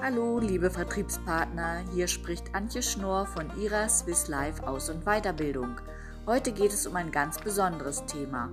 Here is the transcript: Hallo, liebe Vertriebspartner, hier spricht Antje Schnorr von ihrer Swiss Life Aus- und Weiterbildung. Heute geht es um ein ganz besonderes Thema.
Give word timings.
Hallo, 0.00 0.38
liebe 0.38 0.70
Vertriebspartner, 0.70 1.82
hier 1.92 2.06
spricht 2.06 2.54
Antje 2.54 2.82
Schnorr 2.82 3.26
von 3.26 3.50
ihrer 3.60 3.88
Swiss 3.88 4.28
Life 4.28 4.64
Aus- 4.64 4.90
und 4.90 5.04
Weiterbildung. 5.04 5.80
Heute 6.24 6.52
geht 6.52 6.72
es 6.72 6.86
um 6.86 6.94
ein 6.94 7.10
ganz 7.10 7.40
besonderes 7.40 8.06
Thema. 8.06 8.48